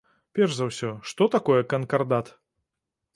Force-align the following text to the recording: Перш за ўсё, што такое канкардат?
Перш 0.37 0.55
за 0.59 0.65
ўсё, 0.69 0.87
што 1.09 1.27
такое 1.35 1.59
канкардат? 1.73 2.33